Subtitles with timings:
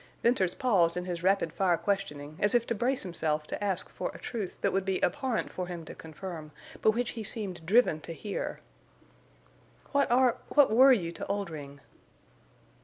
[0.23, 3.87] Venters paused in his rapid fire questioning, as if to brace him self to ask
[3.87, 6.49] for a truth that would be abhorrent for him to confirm,
[6.81, 8.61] but which he seemed driven to hear.
[9.91, 11.81] "What are—what were you to Oldring?"